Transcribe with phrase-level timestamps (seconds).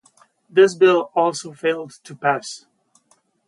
[0.49, 2.65] This bill also failed to pass.